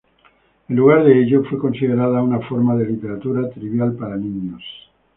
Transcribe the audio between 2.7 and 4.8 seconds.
de literatura trivial para niños.